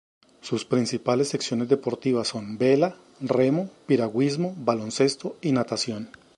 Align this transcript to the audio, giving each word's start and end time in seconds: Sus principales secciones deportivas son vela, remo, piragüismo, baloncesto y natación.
Sus 0.41 0.65
principales 0.65 1.29
secciones 1.29 1.69
deportivas 1.69 2.29
son 2.29 2.57
vela, 2.57 2.95
remo, 3.19 3.69
piragüismo, 3.85 4.55
baloncesto 4.57 5.37
y 5.43 5.51
natación. 5.51 6.09